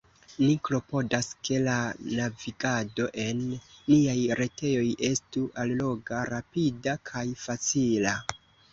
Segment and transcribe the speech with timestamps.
[0.43, 1.75] Ni klopodas, ke la
[2.21, 8.21] navigado en niaj retejoj estu alloga, rapida kaj facila.